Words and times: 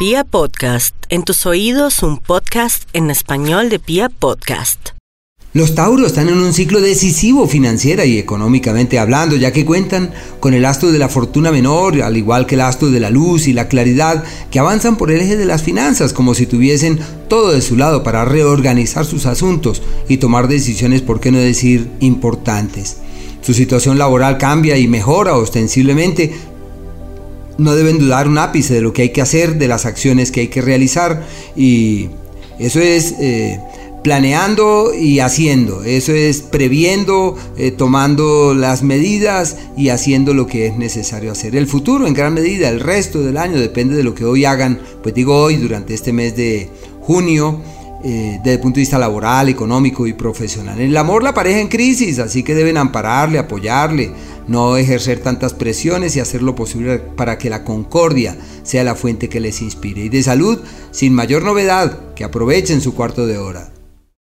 Pia 0.00 0.24
Podcast, 0.24 0.94
en 1.10 1.24
tus 1.24 1.44
oídos 1.44 2.02
un 2.02 2.16
podcast 2.16 2.84
en 2.94 3.10
español 3.10 3.68
de 3.68 3.78
Pia 3.78 4.08
Podcast. 4.08 4.92
Los 5.52 5.74
Tauros 5.74 6.06
están 6.06 6.30
en 6.30 6.38
un 6.38 6.54
ciclo 6.54 6.80
decisivo 6.80 7.46
financiera 7.46 8.06
y 8.06 8.16
económicamente 8.16 8.98
hablando, 8.98 9.36
ya 9.36 9.52
que 9.52 9.66
cuentan 9.66 10.10
con 10.40 10.54
el 10.54 10.64
astro 10.64 10.90
de 10.90 10.98
la 10.98 11.10
fortuna 11.10 11.52
menor, 11.52 12.00
al 12.00 12.16
igual 12.16 12.46
que 12.46 12.54
el 12.54 12.62
astro 12.62 12.90
de 12.90 12.98
la 12.98 13.10
luz 13.10 13.46
y 13.46 13.52
la 13.52 13.68
claridad, 13.68 14.24
que 14.50 14.58
avanzan 14.58 14.96
por 14.96 15.10
el 15.10 15.20
eje 15.20 15.36
de 15.36 15.44
las 15.44 15.62
finanzas, 15.62 16.14
como 16.14 16.32
si 16.32 16.46
tuviesen 16.46 16.98
todo 17.28 17.52
de 17.52 17.60
su 17.60 17.76
lado 17.76 18.02
para 18.02 18.24
reorganizar 18.24 19.04
sus 19.04 19.26
asuntos 19.26 19.82
y 20.08 20.16
tomar 20.16 20.48
decisiones, 20.48 21.02
por 21.02 21.20
qué 21.20 21.30
no 21.30 21.36
decir, 21.36 21.90
importantes. 22.00 22.96
Su 23.42 23.54
situación 23.54 23.98
laboral 23.98 24.38
cambia 24.38 24.76
y 24.76 24.86
mejora 24.86 25.36
ostensiblemente. 25.36 26.34
No 27.60 27.74
deben 27.74 27.98
dudar 27.98 28.26
un 28.26 28.38
ápice 28.38 28.74
de 28.74 28.80
lo 28.80 28.92
que 28.92 29.02
hay 29.02 29.08
que 29.10 29.20
hacer, 29.20 29.58
de 29.58 29.68
las 29.68 29.86
acciones 29.86 30.32
que 30.32 30.40
hay 30.40 30.48
que 30.48 30.62
realizar 30.62 31.26
y 31.56 32.08
eso 32.58 32.80
es... 32.80 33.14
Eh, 33.20 33.58
planeando 34.02 34.94
y 34.94 35.20
haciendo. 35.20 35.84
Eso 35.84 36.12
es 36.12 36.42
previendo, 36.42 37.36
eh, 37.56 37.70
tomando 37.70 38.54
las 38.54 38.82
medidas 38.82 39.56
y 39.76 39.90
haciendo 39.90 40.34
lo 40.34 40.46
que 40.46 40.66
es 40.66 40.76
necesario 40.76 41.32
hacer. 41.32 41.56
El 41.56 41.66
futuro 41.66 42.06
en 42.06 42.14
gran 42.14 42.34
medida, 42.34 42.68
el 42.68 42.80
resto 42.80 43.22
del 43.22 43.36
año 43.36 43.58
depende 43.58 43.96
de 43.96 44.04
lo 44.04 44.14
que 44.14 44.24
hoy 44.24 44.44
hagan, 44.44 44.80
pues 45.02 45.14
digo 45.14 45.36
hoy 45.36 45.56
durante 45.56 45.94
este 45.94 46.12
mes 46.12 46.36
de 46.36 46.70
junio. 47.00 47.60
Eh, 48.02 48.38
desde 48.38 48.54
el 48.54 48.60
punto 48.60 48.76
de 48.76 48.80
vista 48.80 48.98
laboral, 48.98 49.50
económico 49.50 50.06
y 50.06 50.14
profesional. 50.14 50.80
El 50.80 50.96
amor 50.96 51.22
la 51.22 51.34
pareja 51.34 51.60
en 51.60 51.68
crisis, 51.68 52.18
así 52.18 52.42
que 52.42 52.54
deben 52.54 52.78
ampararle, 52.78 53.38
apoyarle, 53.38 54.10
no 54.50 54.76
ejercer 54.76 55.20
tantas 55.20 55.54
presiones 55.54 56.16
y 56.16 56.20
hacer 56.20 56.42
lo 56.42 56.56
posible 56.56 56.98
para 56.98 57.38
que 57.38 57.48
la 57.48 57.62
concordia 57.62 58.36
sea 58.64 58.82
la 58.82 58.96
fuente 58.96 59.28
que 59.28 59.38
les 59.38 59.62
inspire. 59.62 60.02
Y 60.02 60.08
de 60.08 60.24
salud, 60.24 60.58
sin 60.90 61.14
mayor 61.14 61.44
novedad, 61.44 62.14
que 62.14 62.24
aprovechen 62.24 62.80
su 62.80 62.96
cuarto 62.96 63.28
de 63.28 63.38
hora. 63.38 63.70